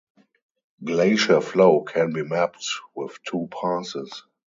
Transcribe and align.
Glacier 0.83 1.41
flow 1.41 1.81
can 1.81 2.11
be 2.11 2.23
mapped 2.23 2.65
with 2.95 3.19
two 3.23 3.47
passes. 3.51 4.23